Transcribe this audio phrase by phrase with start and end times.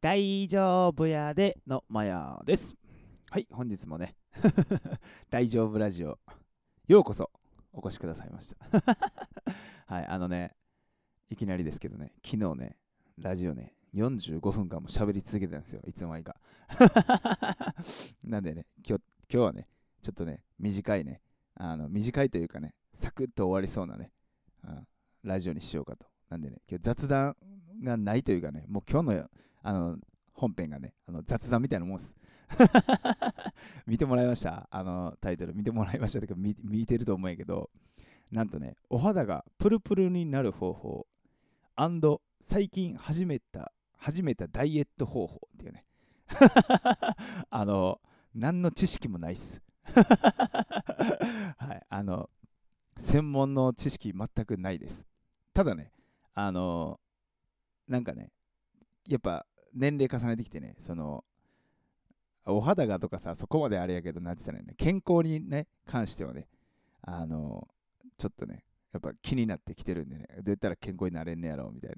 [0.00, 2.76] 大丈夫やでのマヤです。
[3.30, 4.14] はい、本日もね、
[5.28, 6.20] 大丈夫ラジオ、
[6.86, 7.32] ようこそ
[7.72, 8.58] お越しくださいました。
[9.92, 10.54] はい、あのね、
[11.30, 12.78] いきなりですけどね、昨日ね、
[13.16, 16.36] ラジオね、45分間も喋り続けてたんですよ、いつの間にか。
[18.24, 19.66] なんでね、今日今日はね、
[20.00, 21.20] ちょっとね、短いね、
[21.54, 24.12] あの短いというかね、サクッと終わりそうなね、
[24.62, 24.86] うん、
[25.24, 26.06] ラジオにしようかと。
[26.30, 27.36] なんでね、今日雑談
[27.82, 29.30] がないというかね、もう今日の
[29.68, 29.98] あの
[30.32, 32.16] 本編がね、あの雑談みたいなもんです。
[33.86, 34.66] 見てもらいました？
[34.70, 37.68] あのタイトル見てもらいましたとか見見てると思うんやけど、
[38.30, 41.06] なんとね、お肌がプルプルになる方法
[42.40, 45.84] 最近始めた始めたダイエット方法っていうね。
[47.50, 48.00] あの、
[48.34, 49.60] 何の知識もないっす。
[49.84, 52.30] はい、あの、
[52.96, 55.06] 専門の知識全くないです。
[55.52, 55.92] ただね、
[56.32, 56.98] あの、
[57.86, 58.30] なんかね、
[59.06, 61.24] やっぱ年齢重ねてきてね、その、
[62.44, 66.48] お肌がとかさ、そこまであれやけど、なんて言ったらいいの健康にね、関してはね、
[67.02, 67.68] あの、
[68.16, 71.90] ちょっとね、やっぱ気になってきてるんでね、どうやったら健康になれんねやろみたい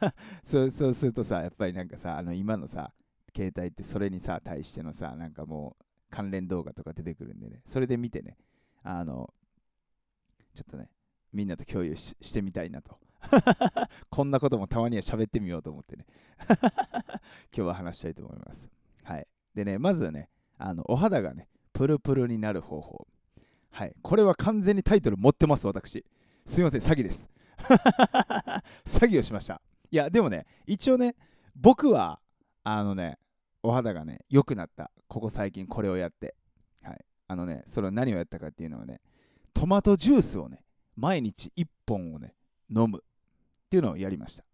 [0.00, 0.14] な。
[0.42, 2.92] そうそうするとさ、やっぱりなんかさ、あの今のさ、
[3.34, 8.38] 携帯ってそれにさ、対してのさ、なんかもう関連動画とか出てくるんでね、それで見てね、
[8.82, 9.32] あの、
[10.54, 10.90] ちょっとね、
[11.32, 12.98] みんなと共有してみたいなと。
[14.10, 16.06] こんなこともたまには喋ってみようと思ってね。
[16.48, 17.08] 今
[17.52, 18.70] 日は話したいと思います。
[19.02, 19.26] はい。
[19.54, 23.06] でね、まずはね、あのお肌がね、プルプルになる方法。
[23.70, 23.94] はい。
[24.02, 26.04] これは完全にタイトル持ってます、私。
[26.46, 27.28] すいません、詐欺です。
[28.84, 29.60] 詐欺をしました。
[29.90, 31.16] いや、でもね、一応ね、
[31.54, 32.20] 僕は、
[32.62, 33.18] あのね、
[33.62, 34.90] お肌がね、良くなった。
[35.08, 36.36] ここ最近これをやって。
[36.82, 37.04] はい。
[37.28, 39.00] あのね、それは何をやったかっていうのはね、
[39.52, 40.64] トマトジュースをね、
[40.96, 42.34] 毎日1本をね、
[42.70, 43.02] 飲む
[43.74, 44.44] っていうのをやりました。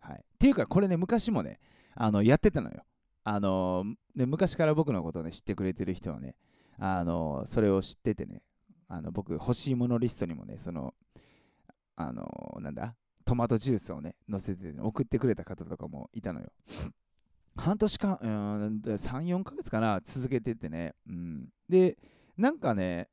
[0.00, 0.16] はい。
[0.16, 1.60] っていうか、これね、昔もね、
[1.94, 2.82] あのやってたのよ。
[3.22, 3.84] あの
[4.16, 6.34] ね、昔から僕のことをね、知ってくれてる人はね、
[6.78, 8.42] あのそれを知っててね、
[8.88, 10.92] あの僕、欲しいものリストにもね、その、
[11.94, 16.48] あのなんだ、トマトジュースをね、載せて、ね、送ってくれた方とかもいたのよ。
[17.56, 18.96] 半年間、うん、3、
[19.38, 20.94] 4ヶ月かな、続けててね。
[21.08, 21.96] うん、で、
[22.36, 23.08] なんかね、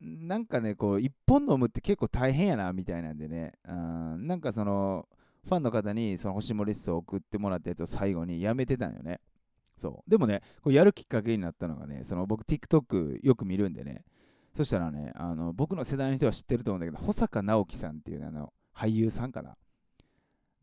[0.00, 5.08] なんかね、こう、1本飲むって結構大変やな、みたいなんでね、うん、なんかその、
[5.46, 9.20] ファンの方にその星森リストを送ってもらったやつを最後にやめてたんよね。
[9.76, 10.10] そう。
[10.10, 14.04] でもね、こうやるきっかけになったのがね、その僕 TikTok よく見るんでね、
[14.52, 19.56] そしたらね、あの僕の世代の人は知ってると思うんだけど、保坂直樹さんっていう、ね、あの俳優さんかな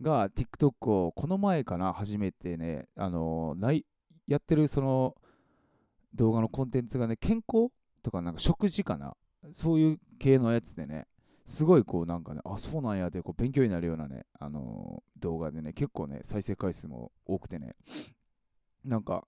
[0.02, 3.86] が TikTok をこの前かな、初めてね、あのない
[4.28, 5.16] やってるその
[6.14, 7.70] 動画のコンテンツがね、健康
[8.02, 9.16] とかなんか食事かな、
[9.52, 11.08] そういう系のやつでね、
[11.46, 17.76] すごいこうなんかね、あ、そうなんやでこう勉強になるようなね、あのー動画でね、結構ね、再生回数も多くてね、
[18.84, 19.26] なんか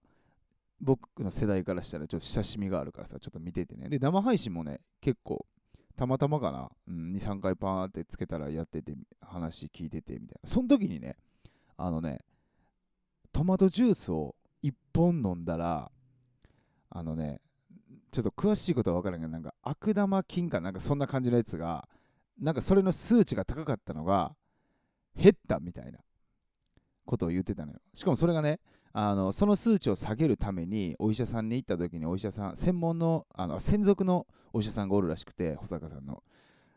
[0.82, 3.90] 僕の世代からしたらちょっと親しみがあるからさ、ちょっと見ててね。
[3.90, 5.46] で、生配信もね、結構、
[5.96, 10.50] たまたまかな、うん、2、3回パーってつけたらやってて、話聞いててみたいな。
[10.50, 11.16] その時にね、
[11.78, 12.20] あのね、
[13.32, 15.92] トマトジュースを1本飲んだら、
[16.90, 17.42] あのね、
[18.12, 21.88] ちょっと詳しいことは分からんけど、なんか悪玉菌かなんかそんな感じのやつが、
[22.40, 24.36] なんかそれの数値が高かったのが、
[25.16, 26.00] 減ったみたいな
[27.06, 27.80] ことを言ってたのよ。
[27.94, 28.60] しかもそれがね、
[28.98, 36.24] あのその数値を下げるためにお医者さんに行った時にお医者さん専門のあの専属のお医者さんがおるらしくて保坂さんの。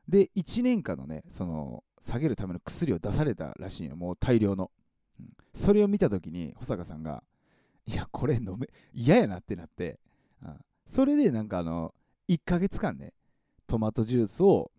[0.08, 3.94] で1年間のねその下げるための薬を出されたらしいよ。
[3.94, 4.72] もう大量の、
[5.20, 7.22] うん、それを見た時に保坂さんが
[7.86, 10.00] いやこれ飲め嫌やなってなって、
[10.42, 10.56] うん、
[10.88, 11.94] それでなんかあの
[12.28, 13.12] 1ヶ月間ね
[13.66, 14.70] トマトジュースを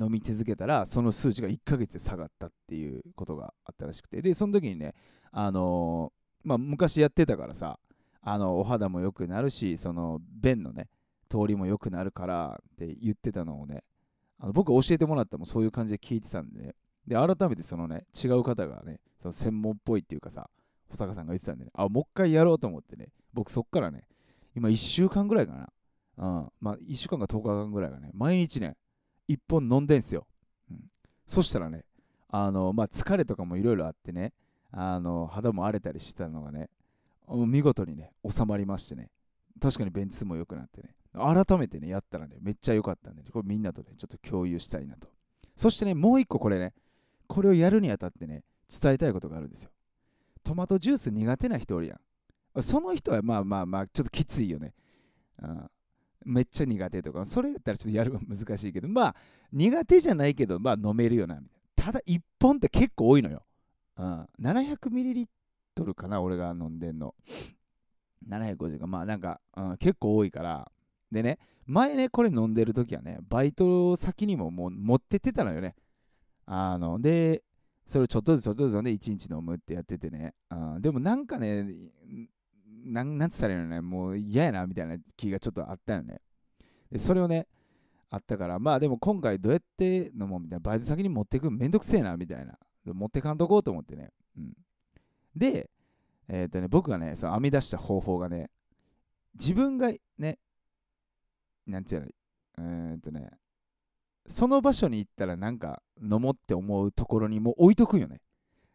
[0.00, 4.22] 飲み続けたらその数値が1ヶ月で下がったっていうことがあったらしくて。
[4.22, 4.94] でその時にね
[5.32, 7.78] あのーまあ、昔やってたからさ
[8.22, 10.88] あのお肌も良くなるしその便のね
[11.28, 13.82] 通りも良くなるからって言ってたのをね
[14.38, 16.74] あの僕教えてもらったもそういう感じで聞いてたんで、ね、
[17.06, 20.48] で改めてそのね違う方がねその専門っぽいっていうかさ
[20.88, 24.04] 保坂さんが言ってたんでねあもう一回やろうと思ってね僕そっからね
[24.54, 25.68] 今1週間ぐらいかな。
[26.16, 26.52] うん。
[26.60, 28.10] まあ1週間か10日間ぐらいがね。
[28.14, 28.76] 毎日ね
[29.28, 30.26] 1本飲んでんすよ、
[30.70, 30.80] うん、
[31.26, 31.84] そしたらね
[32.28, 34.32] あのまあ疲れとかもいろいろあってね
[34.72, 36.68] あの肌も荒れたりしてたのがね
[37.28, 39.08] 見事にね収まりましてね。
[39.60, 40.94] 確かに便通も良くなってね。
[41.12, 45.08] 改めてねやったらねめっちゃ良かったんでこれみんなとねちょっと共有したいなと。
[45.56, 46.72] そしてねもう一個これね
[47.26, 49.70] これをやるにあたってね伝えたいことがあるんですよ。
[50.42, 51.98] トマトジュース苦手な人おるやん。
[52.60, 54.74] その人はまあまあまあちょっときついよね、
[55.42, 55.70] うん、
[56.24, 57.24] めっちゃ苦手とか。
[57.24, 58.88] それやったらちょっとやるの難しいけど。
[58.88, 59.16] まあ
[59.52, 61.92] 苦手じゃないけどまあ飲めるよなみたいな。
[61.92, 63.42] ただ1本って結構多いのよ。
[63.96, 65.26] うん、700ml
[65.94, 67.14] かな、俺が飲んでんの。
[68.28, 70.70] 750か、まあなんか、うん、結構多いから。
[71.10, 75.74] でね、前ね、これ飲んでる時はね、バイト先にももう持ってってたのよね。
[76.46, 77.42] あの、で、
[77.86, 80.34] それをちょっとずつちょっとずつ飲んで1日飲むってやっててね。
[80.50, 81.66] うん、でもなんかね、
[82.84, 86.20] なん、なんつったらいいのね、もう嫌やなみたいな気がちょっとあったよね。
[86.90, 87.46] で、それをね、
[88.10, 92.58] あったから、まあでも今回どうやって飲もうみたいな、バイト先に持ってくんめんどくせえなみたいな。
[92.84, 94.10] 持ってかんとこうと思ってね。
[94.36, 94.52] うん。
[95.36, 95.70] で、
[96.28, 98.50] えっ、ー、とね、僕がね、その編み出した方法がね、
[99.34, 100.38] 自分がね、
[101.66, 102.08] なんていうの、
[102.92, 103.30] えっ、とね、
[104.26, 108.20] その場所に行ったらなんか飲もうって思うところにもう置いとくよね。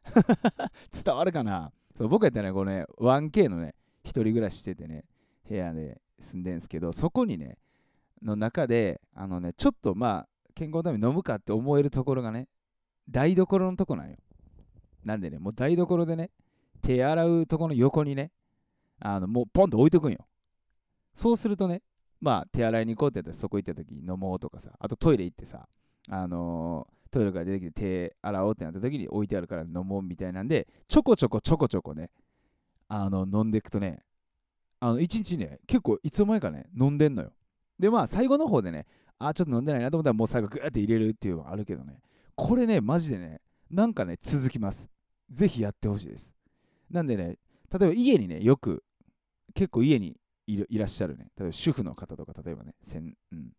[0.91, 1.71] 伝わるかな？
[1.95, 3.73] そう僕やったらね、このね、1K のね、
[4.05, 5.03] 一人暮らししててね、
[5.49, 7.57] 部屋で住んでんすけど、そこにね、
[8.21, 12.47] の中で、あのね、ちょっとまあ、健康のために飲むかって思えるところがね、
[13.09, 14.17] 台所のとこなんよ。
[15.03, 16.29] なんでね、もう台所でね、
[16.81, 18.31] 手洗うとこの横にね、
[18.99, 20.19] あのもうポンと置いとくんよ。
[21.13, 21.81] そうするとね、
[22.21, 25.67] まあ手洗いに行こうってやったらそこ行った時に飲もうとかさ、あとトイレ行ってさ、
[26.09, 32.09] あのー、トイレから出てきて手洗おうってなった時に置いてあるから飲もうみたいなんで、ちょこちょこちょこちょこね、
[32.87, 34.03] あの飲んでいくとね、
[34.79, 37.31] あの1日ね、結構いつの間にかね、飲んでんのよ。
[37.79, 38.85] で、まあ最後の方でね、
[39.17, 41.99] あ、ちょっと飲んでないなと思ったらもう最後グーって入れるっていうのがあるけどね、
[42.35, 44.89] これね、マジでね、なんかね、続きます。
[45.31, 46.31] ぜひやってほしいです。
[46.89, 47.37] なんでね、
[47.71, 48.83] 例えば家にね、よく、
[49.53, 50.17] 結構家に
[50.47, 53.51] いらっしゃるね、例えば主婦の方とか、例えばね、せんうん、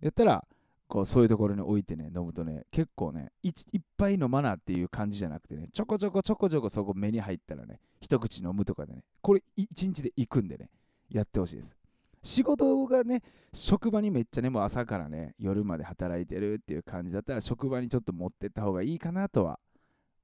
[0.00, 0.46] やったら、
[0.88, 10.70] こうそういうところに置いてね、飲むとね、結構ねい、いっぱい飲まなっていう感じじゃなくてね、ちょこちょこちょこちょこそこ目に入ったらね、一口飲むとかでね、これ一日で行くんでね、
[11.10, 11.76] やってほしいです。
[12.22, 13.22] 仕事がね、
[13.52, 19.58] 職場にめっちゃね、もう朝からね、夜まで働いてるっていう感じだったら、職場にちょっと持ってった方がいいかなとは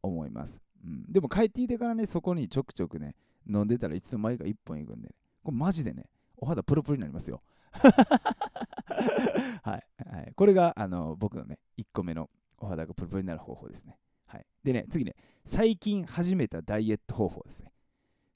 [0.03, 0.61] 思います。
[0.85, 3.15] うん、でも帰ってきてからね、そこにちょくちょくね、
[3.49, 6.07] 飲んでたらいつの間にか1本いくんで、ね、これマジでね、
[6.37, 7.41] お肌プルプルになりますよ。
[9.63, 10.33] はい、はい。
[10.35, 13.99] これがあの僕のね、1個目のお肌がプルプルになる方法ですね。
[14.27, 14.47] はい。
[14.63, 15.15] でね、次ね、
[15.45, 17.73] 最近始めたダイエット方法ですね。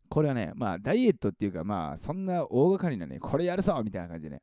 [0.08, 4.42] これはね、まあ、ダイエットっていうか、まあ、そんな大掛かりなね、これやるぞみたいな感じでね、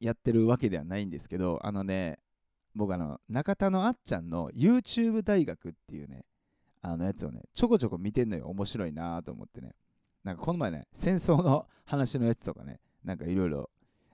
[0.00, 2.18] やってるわけではないんですけど、あのね、
[2.74, 6.24] 僕あの、中田のあっちゃんの YouTube 大学っていうね、
[6.80, 8.48] あのやつをね、ちょこちょこ見てんのよ。
[8.48, 9.74] 面白いなと思ってね。
[10.24, 13.70] なんかこの前ね、戦争の話のやつとかね、なんかいろいろ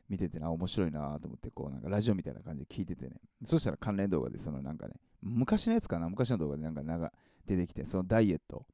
[0.08, 3.16] 見ててな、面白いなと思って、こうなんかラジオみたいな感じで聞いててね。
[3.44, 7.12] そしたら関連動画で、そのなんかね、昔のやつかな、昔の動画でなんかなんか
[7.46, 8.66] 出てきて、そのダイエット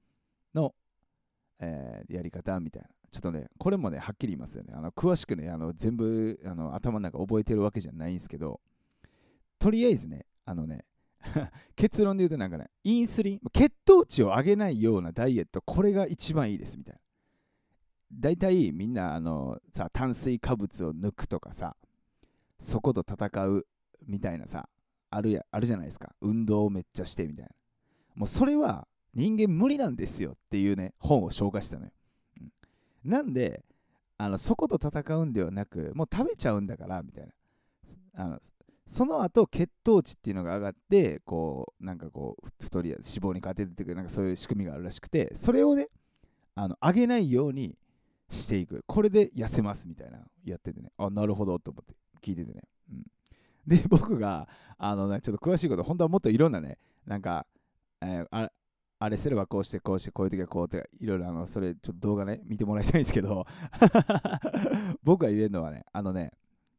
[0.55, 0.75] の、
[1.59, 2.89] えー、やり方みたいな。
[3.11, 4.73] ちょっとね、これもね、はっきり言いますよね。
[4.75, 8.61] あの詳しくね、あの全部あの頭の中覚えてるわけじゃないんですけど、
[9.59, 10.85] とりあえずね、あのね、
[11.77, 17.01] 結論で言うとなんかね、インスリン、血糖値を上げないようなダイエット、これが一番いいですみたいな。
[18.13, 21.77] 大体みんなあのさ、炭水化物を抜くとかさ、
[22.59, 23.67] そこと戦う
[24.07, 24.69] みたいなさ、
[25.11, 26.11] あるやあるじゃないですか。
[26.21, 27.51] 運動をめっちゃしてみたいな。
[28.15, 31.93] もうそれは人間無理なんですよっていうね、本を紹介したのよ。
[32.41, 33.65] うん、なんで、
[34.17, 37.33] あのそこと戦うんではなく、もう食べちゃうんだからみたいな。
[38.17, 38.39] あの
[38.87, 45.89] その後血糖値っていうのが上がってこうなんかこう太りや脂肪に変わって出てくるなんかそういう仕組みがあるらしくてそれをね
[46.55, 47.77] あの上げないように
[48.29, 48.83] していく。
[48.87, 50.19] これで痩せますみたいな。
[50.45, 50.91] やっててね。
[50.99, 51.95] あなるほどと思って。
[52.23, 53.05] 聞いててね、うん、
[53.67, 57.47] で 僕があのねちょっと詳しいこと本当はもっといろんなねなんか、
[58.01, 58.51] えー、あ
[58.99, 63.45] あれすればこうしてこうしてこういう時はこうっていろいろあのそれちょっと動画ね見てもらいたいんですけど
[65.05, 66.33] 僕が言えるのはねあのね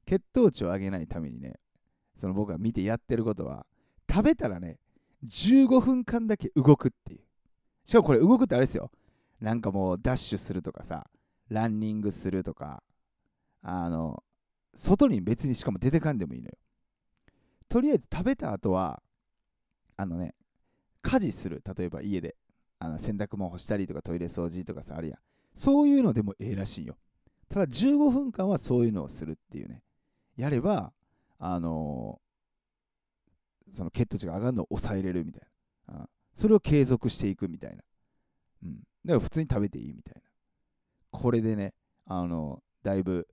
[0.08, 1.60] 血糖値を上げないためにね
[2.16, 3.66] その僕が見てやってることは、
[4.10, 4.80] 食べたらね、
[5.25, 7.20] 15分間だけ動くっていう。
[7.84, 8.90] しかもこれ動くってあれですよ。
[9.42, 11.06] なんかもうダッシュするとかさ、
[11.50, 12.84] ランニングするとか、
[13.62, 14.24] あの、
[14.74, 16.54] 外に別にしかも出てかんでもいいのよ。
[17.68, 19.02] とりあえず食べた後は、
[19.98, 20.36] あのね、
[21.02, 21.64] 家事する。
[21.78, 22.36] 例えば家で。
[22.78, 25.20] あの洗濯物干したりとかトイレ掃除とかさ、あるやん。
[25.54, 26.98] そういうのでもええらしいよ。
[27.48, 29.82] ただ15分間はそういうのをするっていうね。
[30.36, 30.92] やれば、
[31.40, 35.42] あのー、その血糖値が上がるのを抑えれるみたい
[35.88, 37.84] な、うん、それを継続していくみたいな、
[38.64, 40.22] うん、だから普通に食べていいみたいな
[41.15, 41.74] これでね、
[42.05, 43.27] あの、だいぶ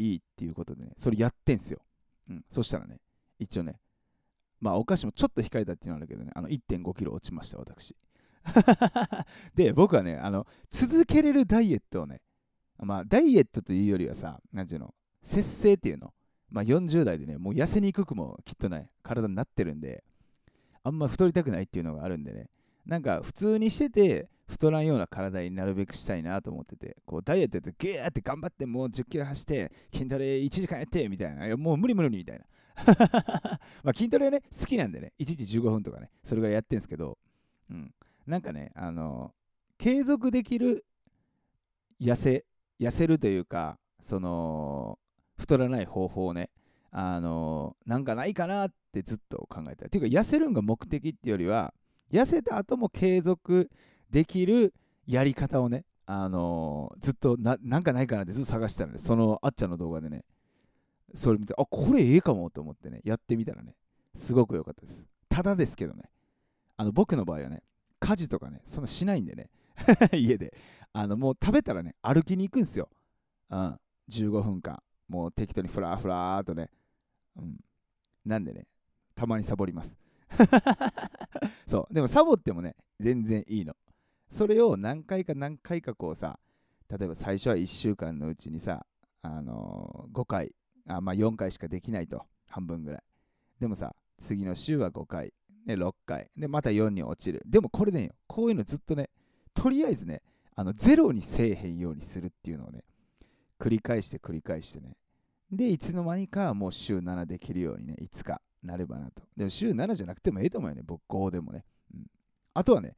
[0.00, 1.80] いいっていうことでねそれやってんすよ、
[2.28, 2.98] うん、そしたらね
[3.38, 3.78] 一応ね
[4.60, 7.96] まあお菓子もちょっと控えたっていうのあるけどねあの1 5キロ落ちました私。
[9.54, 12.22] で僕はねあの続けれるダイエットをね
[12.78, 16.12] まあダイエットというよりはさ何ていうの節制っていうの。
[16.50, 20.02] まあ、40代でね、もう痩せにくくもきっとね、体になってるんで、
[20.82, 22.50] あんま太りたくないっていうのがあるんでね、
[22.90, 31.46] なんか普通にしてて、太らんような体になるべくしたいなと思ってて、こうダイエットやってゲーって頑張ってもう10キロ走って、筋トレ1時間やってみたいな。
[31.46, 32.44] いもう無理無理みたいな。
[33.84, 37.16] まあ筋トレはね、好きなんでね、1日15分とかね、それぐらいやってんすけど、
[37.70, 37.94] うん。
[38.26, 39.32] なんかね、あの
[39.78, 40.84] 継続できる
[42.00, 42.44] 痩せ、
[42.80, 44.98] 痩せるというか、その、
[45.38, 46.50] 太らない方法をね、
[46.90, 49.86] あのなんかないかなってずっと考えた。
[49.86, 51.72] っていうか、痩せるんが目的っていうよりは、
[52.12, 53.70] 痩せた後も継続
[54.10, 54.74] できる
[55.06, 60.24] やり方をね、あのずっとななんかないかなってずっと探してたので、そのあっちゃんの動画でね、
[61.14, 63.74] それ見て、あ、これええかもと思ってね、やってみたらね、
[64.14, 65.04] すごく良かったです。
[65.28, 66.04] ただですけどね、
[66.76, 67.62] あの僕の場合はね、
[68.00, 69.50] 家事とかね、そんなしないんでね、
[70.12, 70.54] 家で。
[70.92, 72.88] あのもう食べたらね、歩きに行くんですよ。
[73.50, 74.82] うん、15分間。
[75.08, 76.70] もう適当にふらふらーとね。
[77.36, 77.60] うん。
[78.24, 78.66] なんでね、
[79.14, 79.96] たまにサボります。
[81.66, 81.94] そう。
[81.94, 83.74] でもサボってもね、全然いいの。
[84.30, 86.38] それを何回か何回かこうさ、
[86.88, 88.86] 例えば最初は1週間のうちにさ、
[89.22, 90.54] あのー、5回、
[90.86, 93.02] あまあ4回しかできないと、半分ぐらい。
[93.60, 95.32] でもさ、次の週は5回、
[95.66, 97.42] ね、6回、で、また4に落ちる。
[97.46, 99.10] でもこれで、ね、こういうのずっとね、
[99.54, 100.22] とりあえずね、
[100.54, 102.84] あのゼロにせえへんようにするっていうのをね、
[103.58, 104.96] 繰り返して繰り返してね。
[105.50, 109.22] で、いつの間にかもう週7できるようにね、いつかなればなと。
[109.36, 111.64] でも週7じゃなくてもええと思うよね、僕5でもね。
[111.94, 112.06] うん、
[112.54, 112.96] あとはね、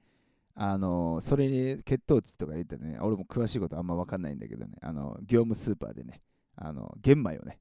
[0.54, 6.21] あの、それに血糖値とか言ってね、俺も詳しいことあんま分かんないんだけどね、あの業務スーパーでね、
[6.57, 7.59] あの玄米をね、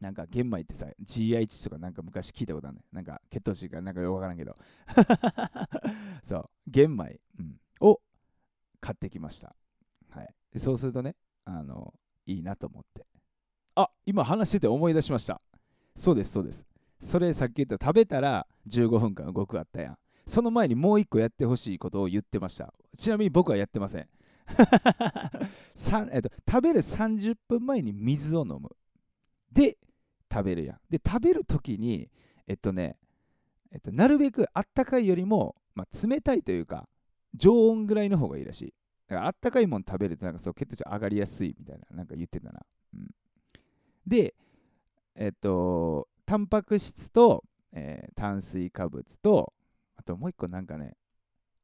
[0.00, 2.84] なんか玄米ってさ、GI 値とかなんか昔聞いたことあるね。
[2.92, 4.56] なんか血糖値がなんかよくわからんけど。
[6.22, 8.00] そう、玄米、うん、を
[8.80, 9.56] 買ってきました。
[10.10, 10.34] はい。
[10.52, 11.92] でそうするとね、あの、
[12.26, 13.06] いいなと思って。
[13.74, 15.40] あ、今話してて思い出しました。
[15.96, 16.64] そうです、そうです。
[16.98, 19.98] それさっき言った食べたら15分間動くあったやん。
[20.26, 22.72] その前にもう一個やってほしいことを言ってました。
[22.96, 24.08] ちなみに僕はやってません。
[25.74, 28.70] 食べる30分前に水を飲む。
[29.50, 29.78] で、
[30.30, 30.80] 食べるやん。
[30.90, 32.10] で、食べるときに、
[32.46, 32.98] えっとね、
[33.70, 36.88] えっと、なるべくあったかいよりも、まあ、冷たいというか、
[37.34, 38.74] 常温ぐらいの方がいいらしい。
[39.06, 42.60] だからあったかいもん食べるとなんかそう血糖値上がりやすいみたいななんか言ってたな。
[42.94, 43.08] うん、
[44.06, 44.34] で、
[45.14, 47.42] えっと、タンパク質と、
[47.72, 49.54] えー、炭水化物と、
[49.96, 50.94] あともう一個なんかね、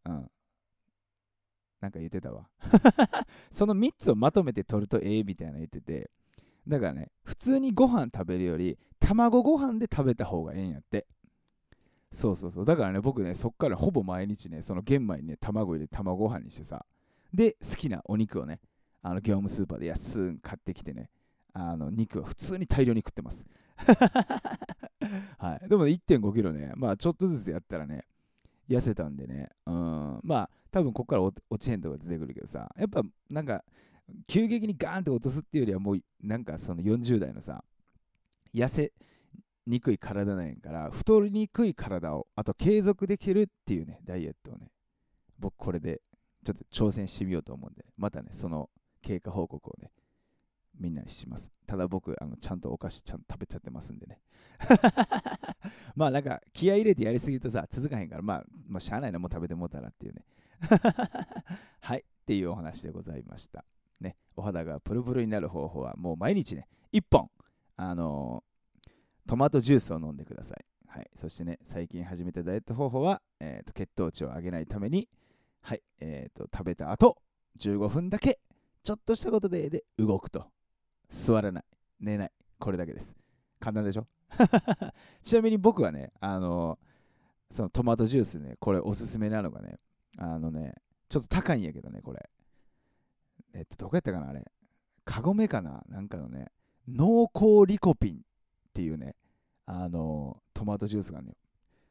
[0.06, 0.30] うん。
[1.82, 2.48] なんか言ってたわ。
[3.52, 6.10] その3つをまとめて取るとええみたいな言ってて、
[6.66, 11.06] だからね、普通にご飯食べるより、卵ご飯で食べた方がええんやって。
[12.10, 12.64] そうそうそう。
[12.64, 16.86] だからね、僕ね、そっからほぼ毎日ね、その玄米にね、卵入れて卵ご飯にしてさ、
[17.34, 18.62] で、好きなお肉をね、
[19.02, 21.10] あの業務スーパーで安く買ってきてね、
[21.52, 23.44] あの肉は普通に大量に食ってます。
[25.38, 25.68] はい。
[25.68, 28.06] でも、ね、1.5キロね、まあちょっとずつやったらね、
[28.68, 33.64] 痩せたんでね、うん、まあ多分ここから落ちへんとか出てくるけどさ、やっぱなんか、
[34.26, 37.64] 急激にガーンって落とすっていうよりはもうなんかその40代のさ
[38.54, 38.92] 痩せ
[39.66, 44.68] にくい体なんやから太りにくい体をあと継続できるっていうねダイエットをね
[45.38, 46.02] 僕これで
[46.44, 48.68] ちょっと挑戦してみようと思うんでまたねその
[49.02, 49.90] 経過報告をね
[50.78, 54.20] みんなにしますただ僕あのちゃんとお菓子ちゃんと食べちゃってますんでね
[55.94, 60.24] まあなんか気合入れてやりすぎるとさ続かへんからまあ、まあ、しゃあないなもう食べてもうたらっていうね
[61.80, 63.64] はいっていうお話でございました
[64.04, 67.30] ね、お肌がプルプルになる方法はもう毎日ね、1本、
[67.76, 70.64] あのー、トマトジュースを飲んでください。
[70.86, 75.08] はい、そしてね、最近始めたダイエット方法は、えーと、血糖値を上げないために、
[75.62, 77.18] はい、えーと、食べた後、
[77.58, 78.38] 15分だけ、
[78.82, 80.46] ちょっとしたことでで動くと。
[81.14, 81.64] 座らない、
[82.00, 83.14] 寝ない、これだけです。
[83.60, 84.06] 簡単でしょ？
[85.22, 86.78] ちなみに僕はね、あの、
[87.50, 89.78] そのトマトジュースね、これおすすめなのがね、
[90.18, 90.74] あのね、
[91.08, 92.28] ちょっと高いんやけどね、これ。
[93.54, 94.44] えっと、どこやったかなあれ。
[95.04, 95.84] カゴメかな？
[95.88, 96.50] なんかのね、
[96.88, 98.20] 濃厚リコピンっ
[98.72, 99.14] ていうね、
[99.66, 101.36] あの、トマトジュースがね、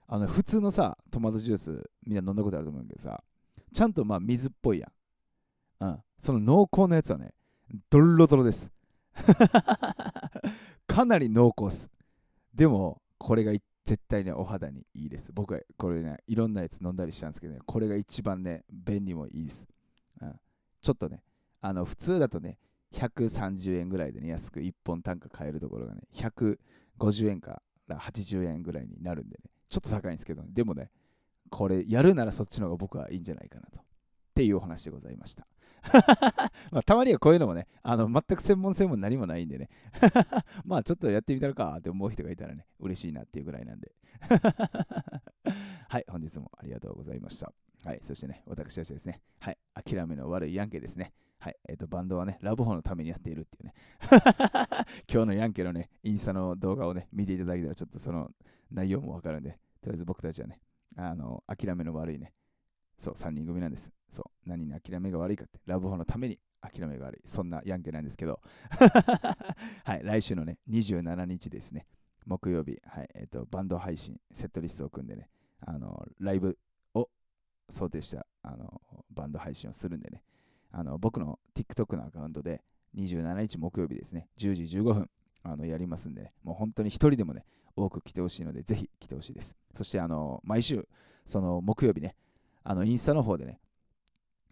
[0.08, 3.24] あの、普通のさ、トマトジュース、みんな飲んだことあると思うけどさ、
[3.72, 4.92] ちゃんとまあ水っぽいや
[5.80, 5.86] ん。
[5.86, 6.04] うん。
[6.18, 7.34] その濃厚なやつはね、
[7.90, 8.70] ドロドロです。
[10.88, 11.90] かなり濃厚っす。
[12.54, 13.52] でも、これが
[13.84, 15.32] 絶対ね、お肌にいいです。
[15.34, 19.68] 僕はこれね、いろんなやつ飲んだりしたんですけどね、これが一番ね、便利もいいです。
[20.22, 20.40] うん。
[20.82, 21.24] ちょっとね、
[21.62, 22.58] あの普通だとね、
[22.94, 30.92] 130円ぐらいでね、安く1本単価買えるところがね、150円から80円ぐらいになるんでね、ちょっと高いんですけど、ね、でもね、
[31.50, 33.80] これやるならそっちの方が僕はいいんじゃないかなと。
[33.80, 33.84] っ
[34.34, 35.46] ていうお話でございました。
[36.72, 39.70] まあ、たまにはこういうのもね、あの全く専門性も何もないんでね、
[40.66, 43.92] まあちょっとやってみたらかって思う人がいたらね、嬉しいなっていうぐらいなんで。
[45.90, 47.52] はい、本日もありがとうございました。
[47.84, 51.14] はい、そしてね、私たちですね、はい、諦めの悪いヤンケですね。
[51.38, 53.74] はい、えっ、ー、と、バンドはね、ラブホのためにやっているっていうね。
[55.12, 58.32] 今日のヤンケのね、インスタの動画をね、見ていただけたら、ちょっとその
[58.72, 60.62] 内容もわかるんで、とりあえず僕たちはね、
[60.96, 62.32] あの、諦めの悪いね、
[62.98, 63.92] そう、3人組なんです。
[64.10, 67.22] そう、何に諦めが悪いかって、ラブホのために諦めが悪い。
[67.26, 68.40] そんなヤンケなんですけど、
[69.84, 71.86] はい、来週のね、27日ですね、
[72.26, 75.30] 木曜日、はい、えっ、ー、と、バンド配信、セットリストを組んでね、
[75.62, 76.58] あの、ライブ
[76.94, 77.10] を
[77.70, 80.24] 想定したあのバンド配信をするんでね、
[80.72, 82.64] あの僕の TikTok のアカウントで
[82.96, 85.10] 27日木曜日ですね、10時15分
[85.44, 87.46] あのやりますんで、ね、もう本当に一人でもね、
[87.76, 89.56] 多く来てほしいので、ぜひ来てほしいです。
[89.74, 90.88] そしてあの毎週、
[91.26, 92.16] その木曜日ね、
[92.64, 93.60] あのインスタの方でね、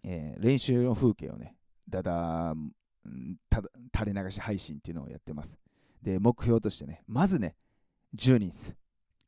[0.04, 1.56] えー、練習の風景をね、
[1.88, 2.54] だだ
[3.94, 5.58] 垂れ流し配信っていうのをやってます。
[6.02, 7.56] で、目標としてね、まずね、
[8.14, 8.76] 10人っす。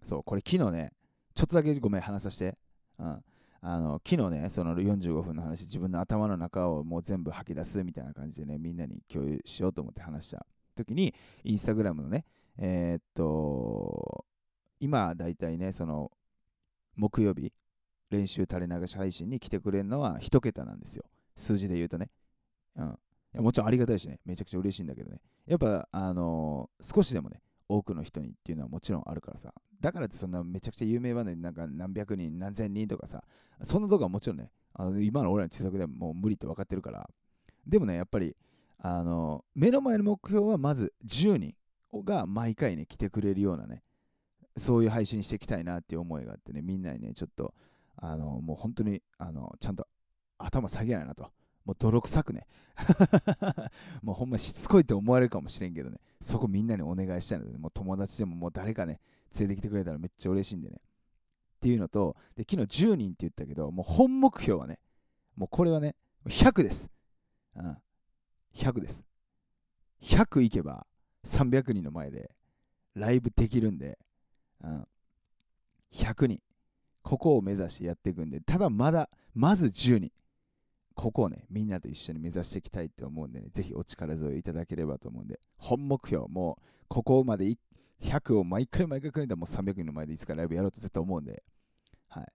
[0.02, 0.92] そう、これ昨日ね、
[1.34, 2.56] ちょっとだけごめん、話させて。
[2.98, 3.24] うん。
[3.66, 10.44] あの昨日ね、その45分の話、自分の頭の中をもう全部吐き出すみたいな感じでね、みんなに共有しようと思って話した
[10.76, 11.14] 時に、
[11.44, 12.26] インスタグラムのね、
[12.58, 14.26] えー、っと、
[14.80, 16.12] 今だいたいね、その
[16.94, 17.54] 木曜日、
[18.10, 21.04] 練習垂れ流し配信に来てくれるのは1桁なんですよ。
[21.36, 22.10] 数字で言うとね。
[22.76, 22.86] うん。
[22.86, 25.20] いやもちろんありがたいしね、めちゃくちゃ嬉しいんだけどね。
[25.46, 29.52] やっぱ、あのー、少しでもね、多くの人にっていうのはもちろんあるからさ。
[29.80, 33.22] だからってそんなめちゃくちゃ有名バンドになんか何百人、何千人とかさ、
[33.62, 37.08] そんなとこはもちろんね、あの今の俺らの知作でももう無理って分かってるから。
[37.66, 38.36] でもね、やっぱり、
[38.78, 41.54] あの、目の前の目標はまず10人
[42.04, 43.82] が毎回ね、来てくれるようなね、
[44.56, 47.54] そういう配信していきたいなっていう思いがあってね、みんなにね、ちょっと、
[48.06, 49.86] あの、もう本当に、あの、ちゃんと
[50.38, 51.30] 頭下げないなと。
[51.64, 52.46] もう泥臭くね
[54.02, 59.00] もうほんましつこいって思われるかもしれんけどね、そこみんなにお願いしたいので、もう友達でももう誰かね、
[59.38, 60.76] 連れてきてくれたらめっちゃ嬉しいんでね。
[60.76, 64.78] っていうのと、で昨日10人って言ったけど、もう本目標はね、
[65.36, 65.96] もうこれはね、
[66.26, 66.90] 100です。
[67.56, 67.78] うん。
[68.52, 69.02] 100です。
[70.02, 70.86] 100いけば
[71.24, 72.30] 300人の前で
[72.94, 73.98] ライブできるんで、
[74.62, 74.86] うん。
[75.92, 76.42] 100人。
[77.14, 80.10] ここを目指してやっていくんで、ただまだ、まず10人。
[80.96, 87.56] ここをね、みんなと一緒に目指していきたいと思うんでね、ぜひお力添えいただければと思うんで、本目標、もう、ここまで
[88.00, 91.44] 100を毎回毎回くれたらもう300人の前でいつかライブやろうと絶対思うんで、
[92.08, 92.26] はい。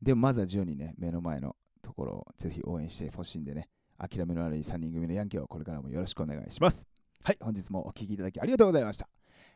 [0.00, 3.68] でもまずは10人ね、目の前のところをぜひ応援してほしいんでね、
[3.98, 6.88] 諦めの悪い3人組のヤンキーをこれからもよろしくお願いします。
[7.22, 9.10] はい、本日もお聴きいただきありがとうございました。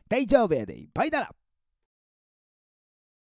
[0.07, 1.35] 大丈夫やで、バイだら